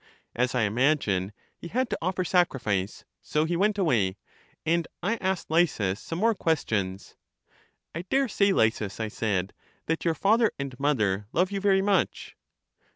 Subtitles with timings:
[0.33, 3.05] As I imagine, he had to offer sacrifice.
[3.21, 4.17] So he went away,
[4.65, 7.15] and I asked Lysis some more questions.
[7.93, 8.51] I dare say.
[8.51, 9.53] Lysis, I said,
[9.85, 12.35] that your father and mother love you very much.